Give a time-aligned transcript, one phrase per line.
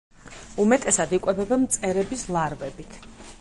[0.63, 2.99] უმეტესად იკვებება მწერების ლარვებით.